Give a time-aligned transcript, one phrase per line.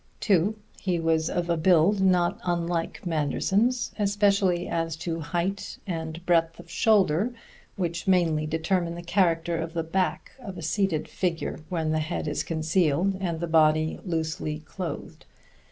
[0.21, 6.59] (2) He was of a build not unlike Manderson's, especially as to height and breadth
[6.59, 7.35] of shoulder,
[7.75, 12.27] which mainly determine the character of the back of a seated figure when the head
[12.27, 15.25] is concealed and the body loosely clothed.